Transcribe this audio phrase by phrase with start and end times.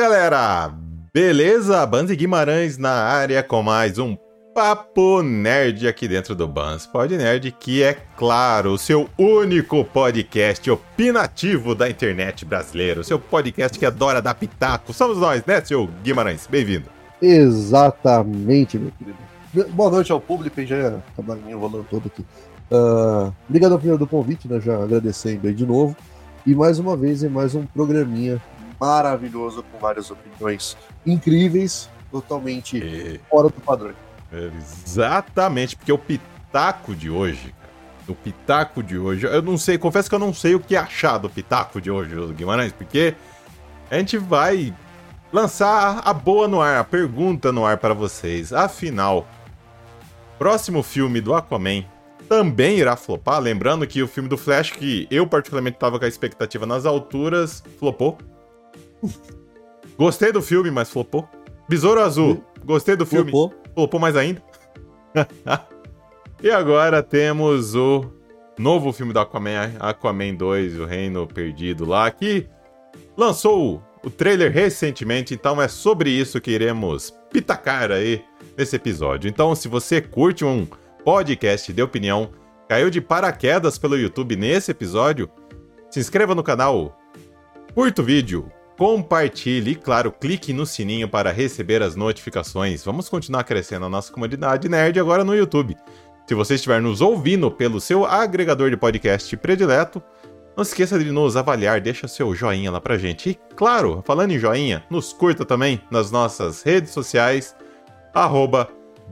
[0.00, 0.72] galera!
[1.12, 1.84] Beleza?
[1.84, 4.16] Banzi Guimarães na área com mais um
[4.54, 10.70] Papo Nerd aqui dentro do Bans Pod Nerd, que é, claro, o seu único podcast
[10.70, 14.94] opinativo da internet brasileira, o seu podcast que adora dar pitaco.
[14.94, 16.46] Somos nós, né, seu Guimarães?
[16.46, 16.86] Bem-vindo.
[17.20, 19.68] Exatamente, meu querido.
[19.74, 22.24] Boa noite ao público, já acabaram enrolando todo aqui.
[22.70, 24.60] Uh, obrigado primeiro do convite, né?
[24.60, 25.94] Já agradecendo aí de novo.
[26.46, 28.40] E mais uma vez em mais um programinha
[28.80, 33.20] maravilhoso com várias opiniões incríveis, totalmente e...
[33.28, 33.94] fora do padrão.
[34.32, 37.54] Exatamente, porque o pitaco de hoje,
[38.08, 41.18] o pitaco de hoje, eu não sei, confesso que eu não sei o que achar
[41.18, 43.14] do pitaco de hoje, Guimarães, porque
[43.90, 44.74] a gente vai
[45.32, 48.52] lançar a boa no ar, a pergunta no ar para vocês.
[48.52, 49.26] Afinal,
[50.38, 51.84] próximo filme do Aquaman
[52.28, 53.40] também irá flopar.
[53.40, 57.62] Lembrando que o filme do Flash, que eu particularmente estava com a expectativa nas alturas,
[57.78, 58.18] flopou.
[59.96, 61.28] Gostei do filme, mas flopou.
[61.68, 64.42] Besouro Azul, gostei do filme, flopou, flopou mais ainda.
[66.42, 68.10] e agora temos o
[68.58, 72.48] novo filme do Aquaman, Aquaman 2, O Reino Perdido lá, que
[73.16, 78.24] lançou o trailer recentemente, então é sobre isso que iremos pitacar aí
[78.56, 79.28] nesse episódio.
[79.28, 80.66] Então, se você curte um
[81.04, 82.30] podcast de opinião,
[82.68, 85.30] caiu de paraquedas pelo YouTube nesse episódio,
[85.90, 86.98] se inscreva no canal,
[87.74, 92.82] curta o vídeo, compartilhe e, claro, clique no sininho para receber as notificações.
[92.82, 95.76] Vamos continuar crescendo a nossa comunidade nerd agora no YouTube.
[96.26, 100.02] Se você estiver nos ouvindo pelo seu agregador de podcast predileto,
[100.56, 103.28] não se esqueça de nos avaliar, deixa seu joinha lá pra gente.
[103.28, 107.54] E, claro, falando em joinha, nos curta também nas nossas redes sociais,
[108.14, 108.66] arroba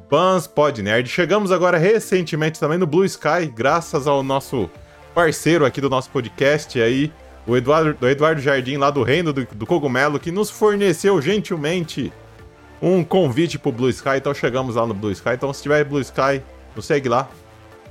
[0.09, 1.11] BansPodNerd.
[1.11, 4.71] Chegamos agora recentemente também no Blue Sky, graças ao nosso
[5.15, 7.13] parceiro aqui do nosso podcast aí,
[7.49, 12.13] o Eduardo, o Eduardo Jardim, lá do Reino do, do Cogumelo, que nos forneceu gentilmente
[12.81, 14.19] um convite pro Blue Sky.
[14.19, 15.31] Então chegamos lá no Blue Sky.
[15.31, 16.43] Então se tiver Blue Sky,
[16.77, 17.27] nos segue lá.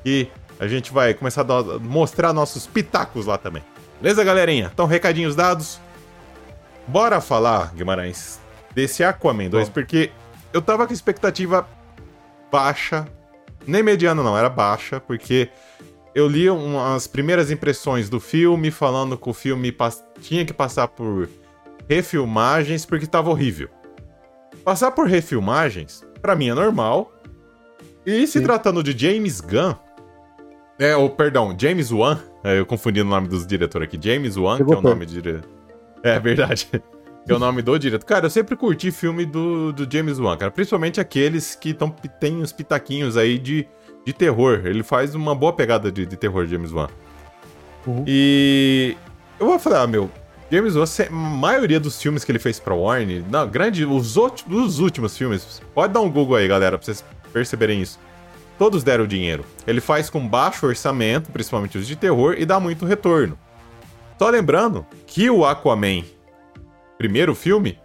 [0.05, 0.27] E
[0.59, 3.63] a gente vai começar a mostrar nossos pitacos lá também.
[3.99, 4.69] Beleza, galerinha?
[4.71, 5.79] Então, recadinhos dados.
[6.87, 8.39] Bora falar, Guimarães,
[8.73, 9.73] desse Aquaman 2, Bom.
[9.73, 10.11] porque
[10.53, 11.67] eu tava com expectativa
[12.51, 13.07] baixa.
[13.65, 15.49] Nem mediana, não, era baixa, porque
[16.17, 19.71] eu li umas primeiras impressões do filme, falando que o filme
[20.19, 21.29] tinha que passar por
[21.87, 23.69] refilmagens porque tava horrível.
[24.63, 27.13] Passar por refilmagens, para mim é normal.
[28.03, 28.45] E se Sim.
[28.45, 29.75] tratando de James Gunn,
[30.79, 33.99] é, ou perdão, James Wan, é, eu confundi o nome dos diretores aqui.
[34.01, 35.47] James Wan, que é o nome de diretor.
[36.01, 36.67] É verdade
[37.27, 38.07] que é o nome do diretor.
[38.07, 40.49] Cara, eu sempre curti filme do, do James Wan, cara.
[40.49, 43.67] Principalmente aqueles que tão, tem uns pitaquinhos aí de,
[44.07, 44.61] de terror.
[44.63, 46.87] Ele faz uma boa pegada de, de terror, James Wan.
[47.85, 48.05] Uhum.
[48.07, 48.95] E
[49.37, 50.09] eu vou falar, ah, meu,
[50.49, 54.79] James Wan, a maioria dos filmes que ele fez pra Warner, não, grande, os, os
[54.79, 57.03] últimos filmes, pode dar um Google aí, galera, pra vocês
[57.33, 57.99] perceberem isso.
[58.57, 59.45] Todos deram dinheiro.
[59.67, 63.37] Ele faz com baixo orçamento, principalmente os de terror, e dá muito retorno.
[64.17, 66.03] Só lembrando que o Aquaman
[66.97, 67.77] primeiro filme,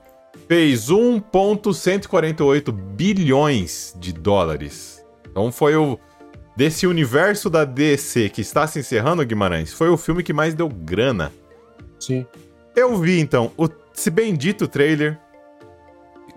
[0.48, 5.04] fez 1,148 bilhões de dólares.
[5.30, 5.98] Então foi o.
[6.54, 10.68] Desse universo da DC que está se encerrando, Guimarães, foi o filme que mais deu
[10.68, 11.32] grana.
[11.98, 12.26] Sim.
[12.76, 15.18] Eu vi então o, esse bendito trailer.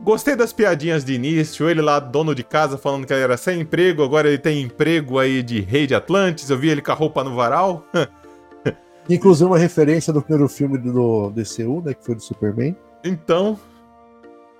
[0.01, 3.61] Gostei das piadinhas de início, ele lá, dono de casa, falando que ele era sem
[3.61, 6.49] emprego, agora ele tem emprego aí de rei de Atlantis.
[6.49, 7.85] Eu vi ele com a roupa no varal.
[9.09, 11.93] Inclusive uma referência do primeiro filme do DCU, né?
[11.93, 12.75] Que foi do Superman.
[13.03, 13.59] Então.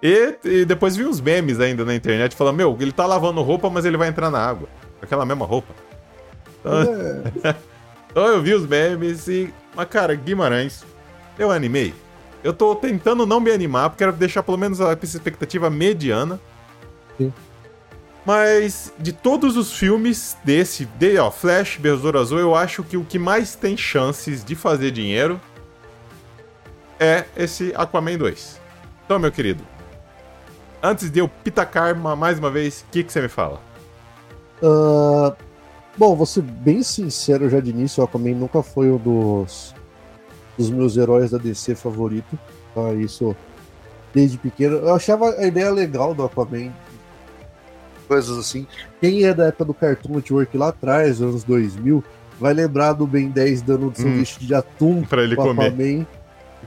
[0.01, 3.69] E, e depois vi uns memes ainda na internet falando, meu, ele tá lavando roupa,
[3.69, 4.69] mas ele vai entrar na água.
[5.00, 5.73] Com aquela mesma roupa.
[6.59, 7.56] Então, é.
[8.11, 9.53] então eu vi os memes e.
[9.75, 10.83] Mas, cara, Guimarães,
[11.38, 11.94] eu animei.
[12.44, 16.39] Eu tô tentando não me animar, porque quero deixar pelo menos a expectativa mediana.
[17.17, 17.33] Sim.
[18.25, 23.03] Mas de todos os filmes desse, de, ó, Flash, Besouro Azul, eu acho que o
[23.03, 25.39] que mais tem chances de fazer dinheiro
[27.00, 28.59] é esse Aquaman 2.
[29.06, 29.63] Então, meu querido,
[30.81, 33.62] antes de eu pitacar mais uma vez, o que, que você me fala?
[34.62, 35.36] Uh,
[35.98, 39.74] bom, vou ser bem sincero já de início, o Aquaman nunca foi um dos,
[40.57, 42.38] dos meus heróis da DC favorito.
[42.74, 42.94] Tá?
[42.94, 43.36] Isso
[44.13, 44.78] desde pequeno.
[44.78, 46.72] Eu achava a ideia legal do Aquaman
[48.07, 48.66] coisas assim.
[49.02, 52.04] Quem é da época do Cartoon Network lá atrás, anos 2000,
[52.40, 55.68] vai lembrar do Ben 10 dando um sanduíche hum, de atum para ele comer.
[55.68, 56.07] Aquaman.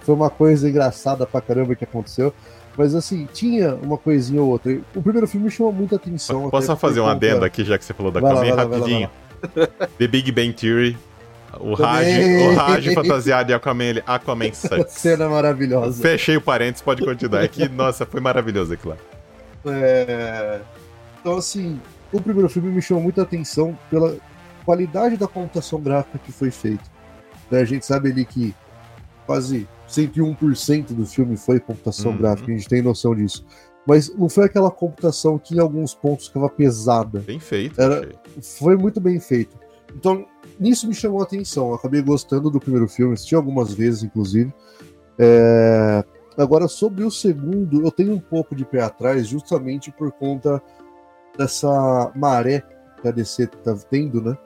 [0.00, 2.32] Foi uma coisa engraçada pra caramba que aconteceu.
[2.78, 4.80] Mas assim, tinha uma coisinha ou outra.
[4.94, 6.48] O primeiro filme chamou muita atenção.
[6.48, 9.10] Posso fazer um adendo aqui, já que você falou da Aquaman, rapidinho.
[9.56, 9.66] Lá,
[9.98, 10.96] The Big Bang Theory
[11.60, 14.92] O Raj, o Raj fantasiado de Aquaman, ele, Aquaman sucks.
[14.92, 16.00] Cena maravilhosa.
[16.00, 17.42] Fechei o parênteses, pode continuar.
[17.42, 19.72] É que, nossa, foi maravilhoso aquilo lá.
[19.72, 20.60] É...
[21.20, 21.80] Então, assim,
[22.12, 24.16] o primeiro filme me chamou muita atenção pela
[24.64, 26.84] qualidade da computação gráfica que foi feita.
[27.50, 27.60] Né?
[27.60, 28.54] A gente sabe ali que
[29.26, 32.19] quase 101% do filme foi computação uhum.
[32.19, 33.44] gráfica, a gente tem noção disso.
[33.87, 37.20] Mas não foi aquela computação que em alguns pontos ficava pesada.
[37.20, 37.81] Bem feito.
[37.81, 38.08] Era,
[38.40, 39.56] foi muito bem feito.
[39.96, 40.26] Então,
[40.61, 41.69] nisso me chamou a atenção.
[41.69, 44.52] Eu acabei gostando do primeiro filme, assisti algumas vezes, inclusive.
[45.19, 46.05] É...
[46.37, 50.62] Agora, sobre o segundo, eu tenho um pouco de pé atrás, justamente por conta
[51.37, 52.62] dessa maré
[53.00, 54.37] que a DC tá tendo, né?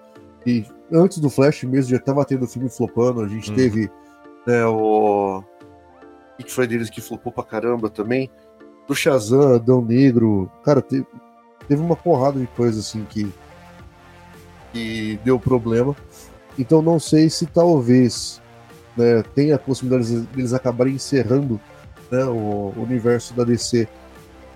[0.47, 3.55] E antes do Flash mesmo já tava tendo filme flopando, a gente hum.
[3.55, 3.91] teve
[4.47, 5.43] né, o.
[6.39, 8.29] Que foi deles que flopou pra caramba também?
[8.89, 10.51] Do Shazam, Adão Negro.
[10.65, 11.07] Cara, teve,
[11.69, 13.33] teve uma porrada de coisa assim que
[14.73, 15.95] que deu problema.
[16.59, 18.41] Então não sei se talvez
[18.97, 21.61] né, tenha a possibilidade deles acabarem encerrando
[22.11, 23.87] né, o universo da DC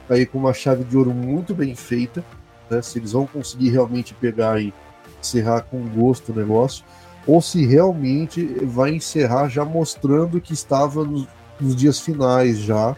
[0.08, 2.24] aí com uma chave de ouro muito bem feita,
[2.70, 4.72] né, se eles vão conseguir realmente pegar e
[5.20, 6.84] encerrar com gosto o negócio,
[7.26, 11.26] ou se realmente vai encerrar já mostrando que estava nos,
[11.60, 12.96] nos dias finais já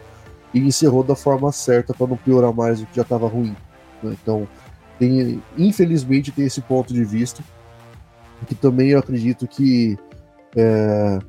[0.53, 3.55] e encerrou da forma certa para não piorar mais o que já estava ruim.
[4.03, 4.15] Né?
[4.21, 4.47] Então
[4.99, 7.43] tem, infelizmente tem esse ponto de vista,
[8.45, 9.97] que também eu acredito que
[10.55, 11.19] é,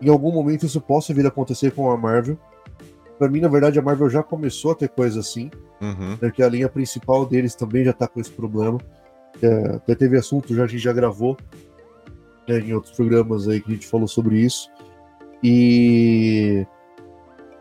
[0.00, 2.38] em algum momento isso possa vir a acontecer com a Marvel.
[3.18, 5.50] Para mim, na verdade, a Marvel já começou a ter coisa assim,
[5.80, 6.16] uhum.
[6.18, 8.78] porque a linha principal deles também já tá com esse problema.
[9.42, 11.36] É, até teve assunto, já, a gente já gravou
[12.48, 14.70] né, em outros programas aí que a gente falou sobre isso.
[15.42, 16.66] E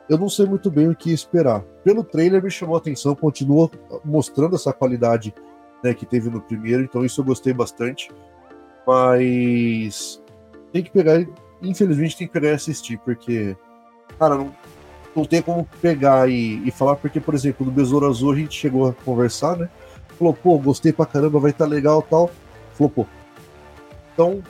[0.09, 1.61] eu não sei muito bem o que esperar.
[1.83, 3.69] Pelo trailer me chamou a atenção, continua
[4.03, 5.33] mostrando essa qualidade
[5.83, 8.11] né, que teve no primeiro, então isso eu gostei bastante.
[8.87, 10.21] Mas
[10.71, 11.25] tem que pegar,
[11.61, 13.55] infelizmente tem que pegar e assistir, porque,
[14.19, 14.55] cara, não,
[15.15, 18.57] não tem como pegar e, e falar, porque, por exemplo, no Besouro Azul a gente
[18.57, 19.69] chegou a conversar, né?
[20.17, 22.29] Falou, pô, gostei pra caramba, vai estar tá legal tal.
[22.73, 23.05] Falou, pô.
[24.13, 24.41] Então,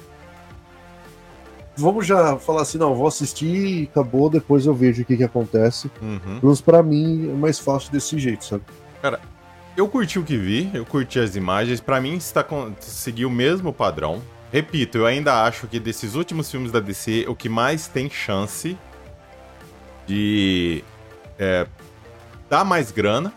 [1.75, 5.23] vamos já falar assim, não, vou assistir e acabou, depois eu vejo o que, que
[5.23, 5.89] acontece.
[6.01, 6.39] Uhum.
[6.41, 8.63] Mas pra mim é mais fácil desse jeito, sabe?
[9.01, 9.19] Cara,
[9.75, 12.45] eu curti o que vi, eu curti as imagens, para mim está
[12.79, 14.21] seguiu o mesmo padrão.
[14.51, 18.77] Repito, eu ainda acho que desses últimos filmes da DC, o que mais tem chance
[20.07, 20.83] de
[21.37, 21.67] é,
[22.49, 23.33] dar mais grana,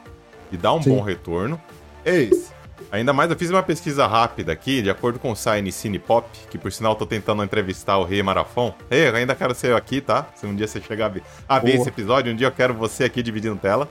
[0.50, 0.90] e dar um Sim.
[0.90, 1.60] bom retorno,
[2.04, 2.50] é esse.
[2.90, 6.26] Ainda mais, eu fiz uma pesquisa rápida aqui, de acordo com o Sign Cine Pop,
[6.50, 8.74] que por sinal tô tentando entrevistar o Rei Marafon.
[8.90, 10.26] Ei, eu ainda quero ser aqui, tá?
[10.34, 12.72] Se um dia você chegar a ver, a ver esse episódio, um dia eu quero
[12.72, 13.86] você aqui dividindo tela.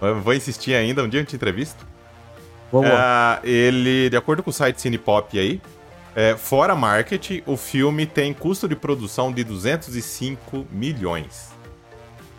[0.00, 1.86] Eu vou insistir ainda, um dia eu te entrevisto.
[2.72, 3.40] Vamos lá.
[3.44, 5.60] É, ele, de acordo com o site Cine Pop aí,
[6.14, 11.52] é, fora marketing, o filme tem custo de produção de 205 milhões.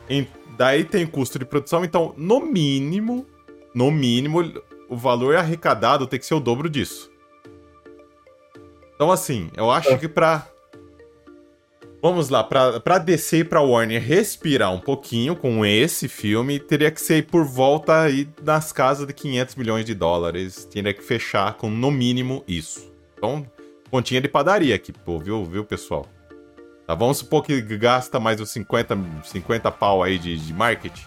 [0.10, 3.26] E daí tem custo de produção, então, no mínimo,
[3.74, 4.42] no mínimo,
[4.90, 7.12] o valor arrecadado tem que ser o dobro disso.
[8.96, 9.98] Então, assim, eu acho é.
[9.98, 10.48] que pra.
[12.02, 16.92] Vamos lá, pra, pra DC e pra Warner respirar um pouquinho com esse filme, teria
[16.92, 20.66] que ser por volta aí nas casas de 500 milhões de dólares.
[20.66, 22.92] Teria que fechar com no mínimo isso.
[23.18, 23.46] Então,
[23.90, 26.06] continha de padaria aqui, pô, viu, viu pessoal?
[26.86, 31.06] Tá, vamos supor que gasta mais uns 50, 50 pau aí de, de marketing.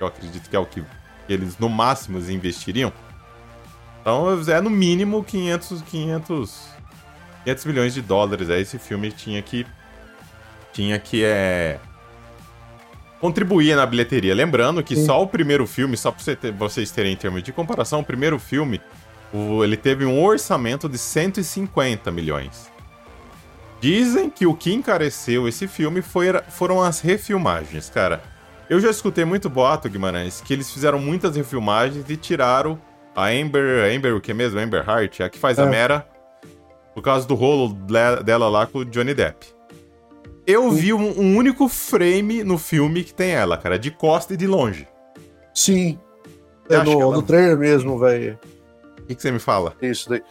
[0.00, 0.82] Eu acredito que é o que
[1.26, 2.92] que eles no máximo investiriam.
[4.00, 6.68] Então é no mínimo 500, 500,
[7.44, 8.50] 500 milhões de dólares.
[8.50, 9.66] Aí esse filme tinha que
[10.72, 11.80] tinha que é
[13.20, 14.34] contribuir na bilheteria.
[14.34, 15.06] Lembrando que Sim.
[15.06, 18.04] só o primeiro filme, só para você ter, vocês terem em termos de comparação, o
[18.04, 18.80] primeiro filme
[19.32, 22.70] o, ele teve um orçamento de 150 milhões.
[23.80, 28.22] Dizem que o que encareceu esse filme foi, foram as refilmagens, cara.
[28.68, 32.80] Eu já escutei muito boato, Guimarães, que eles fizeram muitas refilmagens e tiraram
[33.14, 33.94] a Amber.
[33.94, 34.58] Amber, o que mesmo?
[34.58, 35.62] Amber Heart, a que faz é.
[35.62, 36.06] a Mera,
[36.92, 37.72] por causa do rolo
[38.24, 39.46] dela lá com o Johnny Depp.
[40.44, 44.36] Eu vi um, um, único frame no filme que tem ela, cara, de costa e
[44.36, 44.86] de longe.
[45.54, 45.98] Sim.
[46.68, 47.16] É no, ela...
[47.16, 48.38] no trailer mesmo, velho.
[48.98, 49.74] O que, que, você me fala?
[49.80, 50.22] Isso daí.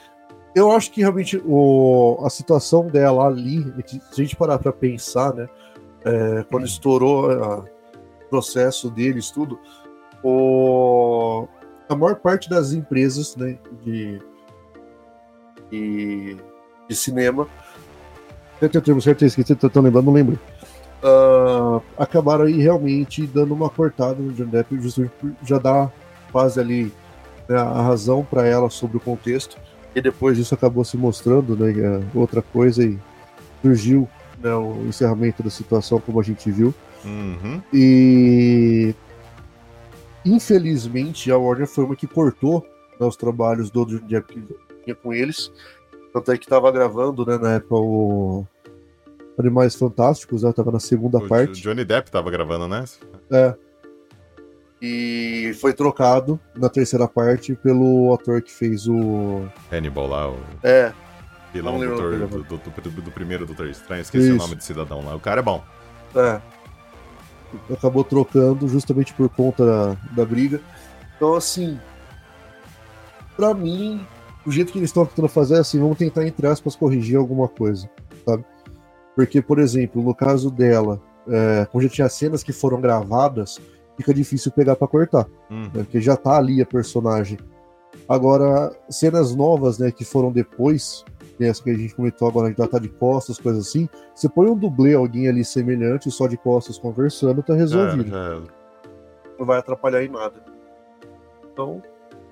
[0.53, 5.33] Eu acho que realmente o, a situação dela ali, se a gente parar pra pensar,
[5.33, 5.47] né?
[6.05, 7.65] É, quando estourou a,
[8.29, 9.59] processo deles, tudo,
[10.23, 11.47] o,
[11.87, 14.19] a maior parte das empresas né, de,
[15.69, 16.37] de,
[16.87, 17.47] de cinema,
[18.61, 20.39] eu tenho o termo certo, esqueci, tô lembrando, não lembro.
[21.03, 25.13] Uh, acabaram aí realmente dando uma cortada no John Depp, justamente
[25.43, 25.91] já dar
[26.31, 26.91] quase ali
[27.47, 29.57] né, a razão para ela sobre o contexto.
[29.93, 32.97] E depois disso acabou se mostrando, né, outra coisa e
[33.61, 34.07] surgiu
[34.41, 36.73] né, o encerramento da situação como a gente viu.
[37.05, 37.61] Uhum.
[37.73, 38.93] E
[40.25, 42.65] infelizmente a Warner foi uma que cortou
[42.99, 45.51] né, os trabalhos do Johnny Depp que tinha com eles.
[46.13, 48.47] Tanto é que estava gravando, né, na época, o
[49.37, 50.53] Animais Fantásticos, né?
[50.53, 51.61] Tava na segunda o parte.
[51.61, 52.85] Johnny Depp tava gravando, né?
[53.31, 53.53] É.
[54.81, 59.45] E foi trocado na terceira parte pelo ator que fez o.
[59.71, 60.93] Hannibal lá, o É,
[61.53, 64.01] vilão do, do, do, do primeiro Doutor Estranho.
[64.01, 64.35] Esqueci Isso.
[64.35, 65.15] o nome do cidadão lá.
[65.15, 65.63] O cara é bom.
[66.15, 66.41] é.
[67.71, 70.61] Acabou trocando justamente por conta da, da briga.
[71.15, 71.79] Então, assim.
[73.35, 74.05] Pra mim,
[74.45, 77.47] o jeito que eles estão tentando fazer é assim: vamos tentar, entre aspas, corrigir alguma
[77.47, 77.89] coisa,
[78.25, 78.45] sabe?
[79.15, 83.59] Porque, por exemplo, no caso dela, é, como já tinha cenas que foram gravadas,
[83.97, 85.25] fica difícil pegar pra cortar.
[85.49, 85.63] Uhum.
[85.63, 87.37] né, porque já tá ali a personagem.
[88.07, 91.03] Agora, cenas novas, né, que foram depois,
[91.39, 94.47] né, essa que a gente comentou agora, já tá de costas, coisas assim, você põe
[94.47, 98.09] um dublê, alguém ali semelhante, só de costas conversando, tá Já, resolvido.
[98.09, 98.41] já,
[99.39, 100.35] Não vai atrapalhar em nada.
[101.51, 101.81] Então,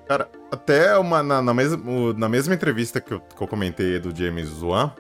[0.07, 4.15] Cara, até uma, na, na, mesma, na mesma entrevista que eu, que eu comentei do
[4.15, 4.91] James Wan,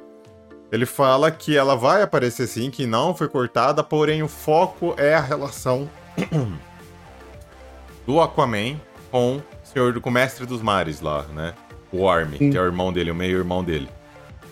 [0.71, 5.13] ele fala que ela vai aparecer sim, que não foi cortada, porém o foco é
[5.13, 5.89] a relação
[8.07, 8.79] do Aquaman
[9.11, 11.53] com o Senhor com o Mestre dos Mares lá, né?
[11.93, 12.49] O Army, Sim.
[12.51, 13.87] que é o irmão dele, o meio-irmão dele.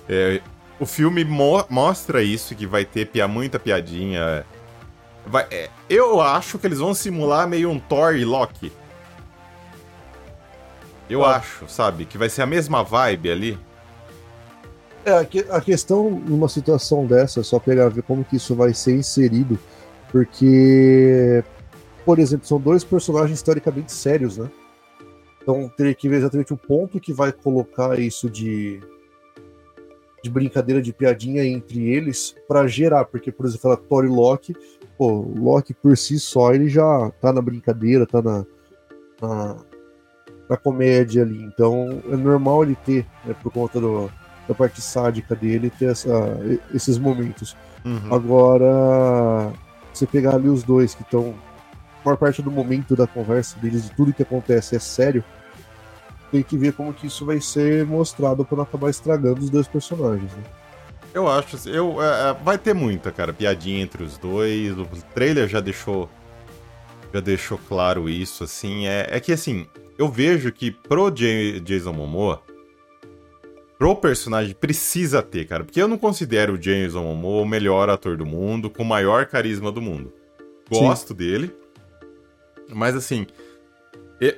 [0.07, 0.39] É,
[0.79, 4.45] o filme mo- mostra isso, que vai ter pia, muita piadinha.
[5.25, 8.71] Vai- é, eu acho que eles vão simular meio um Thor e Loki.
[11.09, 11.37] Eu Ah.
[11.37, 12.05] acho, sabe?
[12.05, 13.59] Que vai ser a mesma vibe ali.
[15.03, 18.71] é, a, a questão numa situação dessa, é só pegar ver como que isso vai
[18.71, 19.57] ser inserido,
[20.11, 21.43] porque,
[22.05, 24.47] por exemplo, são dois personagens historicamente sérios, né?
[25.41, 28.79] Então teria que ver exatamente o ponto que vai colocar isso de,
[30.23, 34.55] de brincadeira, de piadinha entre eles pra gerar, porque, por exemplo, a Thor e Loki,
[34.97, 38.45] pô, o Loki por si só ele já tá na brincadeira, tá na,
[39.21, 39.57] na,
[40.49, 44.11] na comédia ali, então é normal ele ter, né, por conta do,
[44.47, 46.39] da parte sádica dele, ter essa,
[46.73, 47.55] esses momentos.
[47.85, 48.13] Uhum.
[48.13, 49.51] Agora,
[49.93, 51.33] você pegar ali os dois que estão.
[52.03, 55.23] Maior parte do momento da conversa deles, de tudo que acontece é sério.
[56.31, 59.67] Tem que ver como que isso vai ser mostrado pra não acabar estragando os dois
[59.67, 60.31] personagens.
[60.31, 60.43] Né?
[61.13, 64.77] Eu acho, assim, eu, é, é, vai ter muita, cara, piadinha entre os dois.
[64.77, 66.09] O trailer já deixou,
[67.13, 68.87] já deixou claro isso, assim.
[68.87, 69.67] É, é que assim,
[69.97, 72.41] eu vejo que pro Ja- Jason Momoa,
[73.77, 78.15] pro personagem precisa ter, cara, porque eu não considero o Jason Momoa o melhor ator
[78.15, 80.13] do mundo, com o maior carisma do mundo.
[80.71, 80.79] Sim.
[80.79, 81.53] Gosto dele,
[82.73, 83.25] mas assim,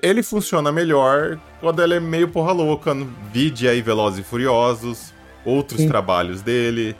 [0.01, 2.95] ele funciona melhor quando ele é meio porra louca.
[3.31, 5.13] Vide aí Velozes e Furiosos,
[5.45, 5.87] outros Sim.
[5.87, 6.95] trabalhos dele.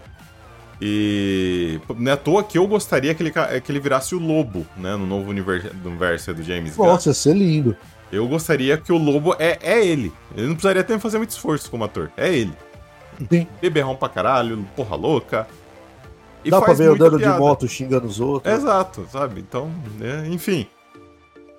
[0.81, 4.65] E não é à toa que eu gostaria que ele, que ele virasse o Lobo,
[4.75, 4.97] né?
[4.97, 6.87] No novo universo, universo do James Gunn.
[6.87, 7.75] Nossa, ia ser lindo.
[8.11, 10.11] Eu gostaria que o Lobo é, é ele.
[10.35, 12.11] Ele não precisaria que fazer muito esforço como ator.
[12.17, 12.53] É ele.
[13.31, 13.47] Sim.
[13.61, 15.47] Beberrão pra caralho, porra louca.
[16.43, 17.39] E Dá pra ver andando de piada.
[17.39, 18.53] moto xingando os outros.
[18.53, 19.39] Exato, sabe?
[19.39, 20.67] Então, né, enfim.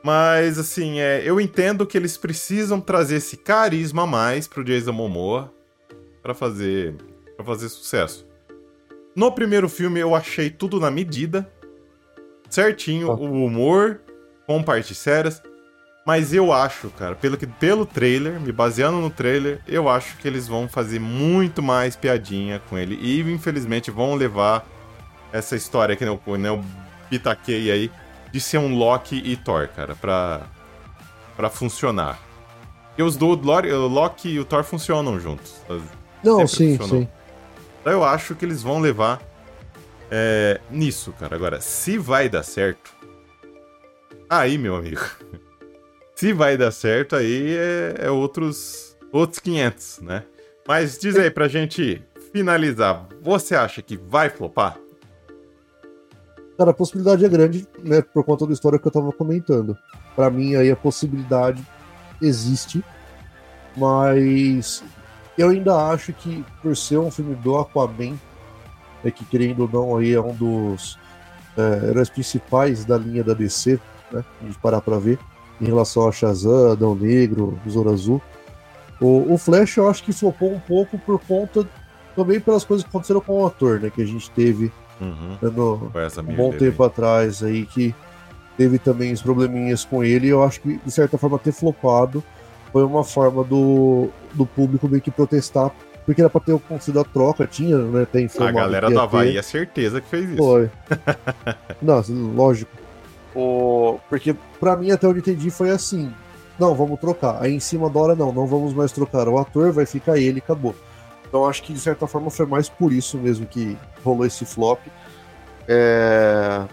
[0.04, 4.92] Mas, assim, é, eu entendo que eles precisam trazer esse carisma a mais pro Jason
[4.92, 5.50] Momoa
[6.22, 6.94] pra fazer,
[7.34, 8.26] pra fazer sucesso.
[9.16, 11.50] No primeiro filme eu achei tudo na medida,
[12.50, 14.02] certinho, o humor,
[14.46, 15.42] com partes sérias.
[16.06, 20.28] Mas eu acho, cara, pelo, que, pelo trailer, me baseando no trailer, eu acho que
[20.28, 22.98] eles vão fazer muito mais piadinha com ele.
[23.00, 24.66] E, infelizmente, vão levar
[25.32, 26.64] essa história que nem eu, nem eu
[27.08, 27.90] pitaquei aí,
[28.34, 30.42] de ser um Loki e Thor, cara, pra,
[31.36, 32.18] pra funcionar.
[32.98, 35.54] E os do Lori- o Loki e o Thor funcionam juntos.
[36.20, 37.08] Não, sim, sim.
[37.80, 39.22] Então eu acho que eles vão levar
[40.10, 41.36] é, nisso, cara.
[41.36, 42.92] Agora, se vai dar certo.
[44.28, 45.00] Aí, meu amigo.
[46.16, 50.22] Se vai dar certo, aí é, é outros, outros 500, né?
[50.66, 53.06] Mas diz aí pra gente finalizar.
[53.20, 54.78] Você acha que vai flopar?
[56.56, 59.76] Cara, a possibilidade é grande, né, por conta da história que eu tava comentando.
[60.14, 61.64] Pra mim, aí a possibilidade
[62.22, 62.84] existe,
[63.76, 64.84] mas
[65.36, 68.16] eu ainda acho que, por ser um filme do Aquaman,
[69.04, 70.96] é que querendo ou não, aí é um dos
[71.56, 73.80] é, heróis principais da linha da DC,
[74.12, 75.18] né, gente parar pra ver,
[75.60, 78.22] em relação a Shazam, Adão Negro, Besouro Azul.
[79.00, 81.68] O, o Flash eu acho que flopou um pouco por conta
[82.14, 85.90] também pelas coisas que aconteceram com o ator, né, que a gente teve Uhum.
[85.94, 87.94] essa um minha bom tempo atrás aí que
[88.56, 92.22] teve também os probleminhas com ele e eu acho que de certa forma ter flopado
[92.74, 95.70] foi uma forma do, do público meio que protestar,
[96.04, 98.04] porque era pra ter acontecido a troca, tinha, né?
[98.04, 100.38] Tem A galera do Havaí é certeza que fez isso.
[100.38, 100.68] Foi.
[101.80, 102.02] Não,
[102.34, 102.72] lógico.
[103.32, 104.00] O...
[104.08, 106.12] Porque pra mim, até onde entendi, foi assim.
[106.58, 107.40] Não, vamos trocar.
[107.40, 109.28] Aí em cima da hora, não, não vamos mais trocar.
[109.28, 110.74] O ator vai ficar ele acabou.
[111.34, 114.78] Então acho que de certa forma foi mais por isso mesmo que rolou esse flop.
[115.66, 116.64] É...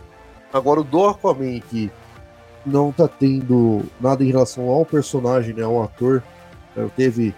[0.54, 1.92] Agora o do Aquaman que
[2.64, 6.22] não tá tendo nada em relação ao personagem, né, ao ator.
[6.78, 7.34] É, teve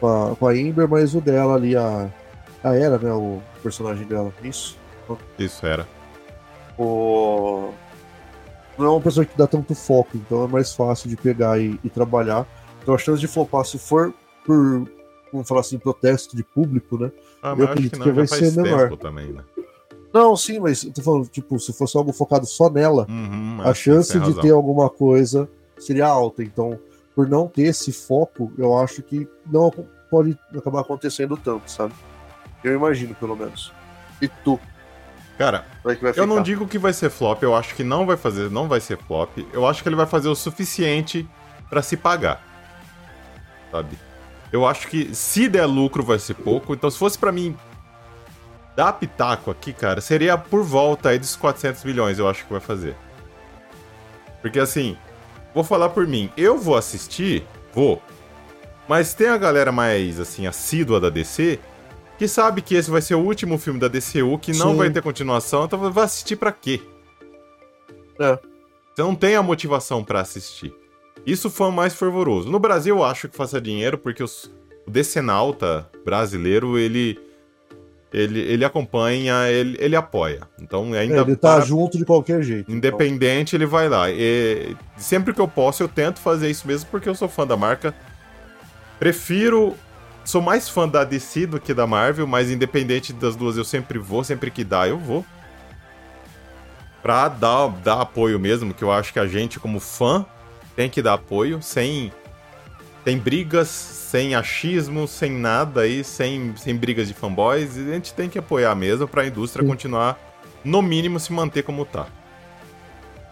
[0.00, 2.08] com a, com a Amber, mas o dela ali, a,
[2.64, 4.32] a Era, né, o personagem dela.
[4.42, 4.78] Isso?
[5.38, 5.86] Isso era.
[6.78, 7.70] O...
[8.78, 11.78] Não é uma pessoa que dá tanto foco, então é mais fácil de pegar e,
[11.84, 12.46] e trabalhar.
[12.82, 14.14] Então a chance de flopar, se for
[14.46, 14.88] por,
[15.32, 17.10] vamos falar assim, protesto de público, né?
[17.42, 18.96] Ah, Eu acredito que que não, vai já faz ser menor.
[18.96, 19.42] também, né?
[20.12, 23.72] Não, sim, mas eu tô falando, tipo, se fosse algo focado só nela, Uhum, a
[23.72, 25.48] que chance de ter alguma coisa
[25.78, 26.42] seria alta.
[26.42, 26.78] Então,
[27.14, 29.70] por não ter esse foco, eu acho que não
[30.10, 31.94] pode acabar acontecendo tanto, sabe?
[32.62, 33.72] Eu imagino, pelo menos.
[34.20, 34.60] E tu,
[35.38, 38.06] Cara, é que vai eu não digo que vai ser flop, eu acho que não
[38.06, 39.30] vai fazer, não vai ser flop.
[39.52, 41.28] Eu acho que ele vai fazer o suficiente
[41.70, 42.40] pra se pagar.
[43.70, 43.96] Sabe?
[44.52, 47.56] Eu acho que se der lucro vai ser pouco, então se fosse pra mim
[48.76, 52.60] dar pitaco aqui, cara, seria por volta aí dos 400 milhões, eu acho que vai
[52.60, 52.94] fazer.
[54.42, 54.96] Porque assim,
[55.54, 58.02] vou falar por mim, eu vou assistir, vou.
[58.86, 61.58] Mas tem a galera mais assim assídua da DC
[62.18, 64.76] que sabe que esse vai ser o último filme da DCU, que não Sim.
[64.76, 66.80] vai ter continuação, então vai assistir pra quê?
[68.20, 68.38] É.
[68.94, 70.72] Você não tem a motivação pra assistir.
[71.26, 72.50] Isso foi o mais fervoroso.
[72.50, 74.50] No Brasil eu acho que faça dinheiro porque os,
[74.86, 77.18] o decenalta brasileiro, ele
[78.12, 80.40] ele, ele acompanha, ele, ele apoia.
[80.60, 82.64] Então É, ainda ele tá para- junto de qualquer jeito.
[82.64, 82.76] então.
[82.76, 84.10] Independente, ele vai lá.
[84.10, 87.56] E sempre que eu posso, eu tento fazer isso mesmo porque eu sou fã da
[87.56, 87.94] marca.
[88.98, 89.74] Prefiro.
[90.24, 93.98] Sou mais fã da DC do que da Marvel, mas independente das duas, eu sempre
[93.98, 95.24] vou, sempre que dá, eu vou.
[97.02, 100.24] Pra dar, dar apoio mesmo, que eu acho que a gente, como fã,
[100.82, 102.12] tem que dar apoio, sem.
[103.04, 107.76] Sem brigas, sem achismo, sem nada aí, sem, sem brigas de fanboys.
[107.76, 109.68] A gente tem que apoiar mesmo pra indústria Sim.
[109.68, 110.18] continuar,
[110.64, 112.06] no mínimo, se manter como tá.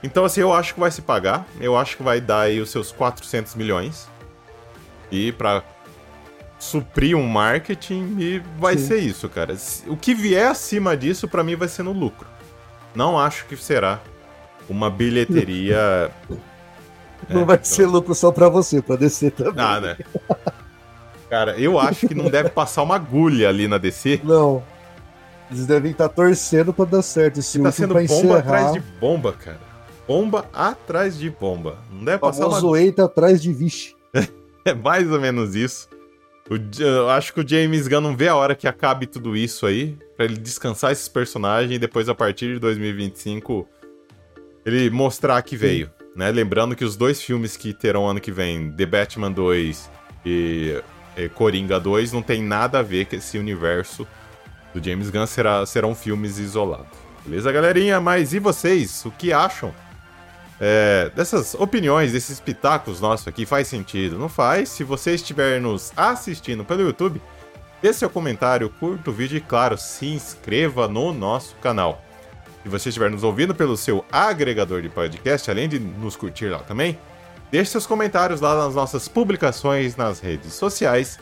[0.02, 1.46] Então, assim, eu acho que vai se pagar.
[1.60, 4.08] Eu acho que vai dar aí os seus 400 milhões.
[5.08, 5.62] E pra
[6.58, 8.86] suprir um marketing, e vai Sim.
[8.86, 9.56] ser isso, cara.
[9.86, 12.26] O que vier acima disso, pra mim, vai ser no lucro.
[12.92, 14.00] Não acho que será
[14.68, 16.10] uma bilheteria.
[17.28, 19.64] Não É, vai então- ser lucro só pra você, pra descer também.
[19.64, 19.96] Ah, né?
[21.28, 24.20] Cara, eu acho que não deve passar uma agulha ali na DC.
[24.24, 24.62] Não.
[25.50, 28.38] Eles devem estar torcendo pra dar certo esse Que tá sendo bomba encerrar.
[28.38, 29.60] atrás de bomba, cara.
[30.08, 31.78] Bomba atrás de bomba.
[31.92, 33.94] Não deve passar uma famoso eita atrás de vixe.
[34.64, 35.88] É mais ou menos isso.
[36.50, 39.64] O eu acho que o James Gunn não vê a hora que acabe tudo isso
[39.64, 43.66] aí, pra ele descansar esses personagens e depois, a partir de 2025,
[44.66, 45.90] ele mostrar que veio.
[46.14, 46.30] Né?
[46.30, 49.90] Lembrando que os dois filmes que terão ano que vem, The Batman 2
[50.24, 50.82] e,
[51.16, 54.06] e Coringa 2, não tem nada a ver com esse universo
[54.74, 56.98] do James Gunn, será, serão filmes isolados.
[57.24, 58.00] Beleza, galerinha?
[58.00, 59.04] Mas e vocês?
[59.04, 59.74] O que acham?
[60.60, 64.18] é, dessas opiniões, desses pitacos nossos aqui, faz sentido?
[64.18, 64.68] Não faz?
[64.68, 67.20] Se você estiver nos assistindo pelo YouTube,
[67.80, 72.04] dê seu comentário, curta o vídeo e, claro, se inscreva no nosso canal.
[72.62, 76.58] Se você estiver nos ouvindo pelo seu agregador de podcast, além de nos curtir lá
[76.58, 76.98] também,
[77.50, 81.18] deixe seus comentários lá nas nossas publicações nas redes sociais,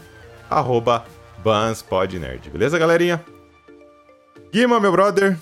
[0.51, 1.05] arroba
[1.45, 2.51] BansPodNerd.
[2.51, 3.25] Beleza, galerinha?
[4.53, 5.37] Guima, meu brother,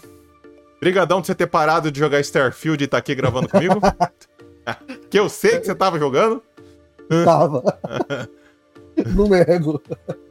[0.80, 3.80] brigadão de você ter parado de jogar Starfield e tá aqui gravando comigo.
[5.08, 6.42] que eu sei que você tava jogando.
[7.24, 7.62] Tava.
[9.14, 9.82] não nego.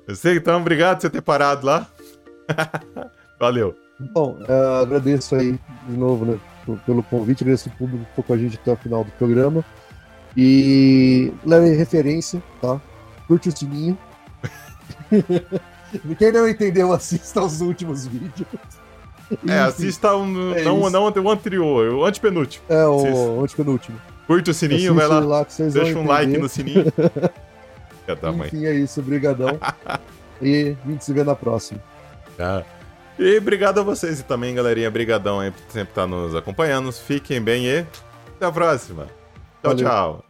[0.08, 1.88] Eu sei, então obrigado por você ter parado lá.
[3.40, 3.76] Valeu.
[4.00, 6.40] Bom, é, agradeço aí de novo, né,
[6.86, 9.64] pelo convite, agradeço o público que ficou com a gente até o final do programa.
[10.36, 12.82] E leve referência, tá?
[13.28, 13.98] Curte o sininho.
[16.20, 18.48] Quem não entendeu, assista aos últimos vídeos.
[19.48, 20.90] É, assista um, é não, isso.
[20.90, 22.66] não o anterior, o antepenúltimo.
[22.68, 23.18] É assista.
[23.18, 24.02] o antepenúltimo.
[24.28, 26.86] Curte o sininho, vai lá, vão deixa um like no sininho.
[28.46, 29.60] Enfim, é isso, brigadão.
[30.42, 31.80] e a gente se vê na próxima.
[32.38, 32.64] Tá.
[33.18, 34.92] E obrigado a vocês e também, galerinha.
[34.92, 36.92] Brigadão aí por sempre estar nos acompanhando.
[36.92, 37.86] Fiquem bem e
[38.36, 39.06] até a próxima.
[39.62, 39.78] Tchau, Valeu.
[39.86, 40.25] tchau.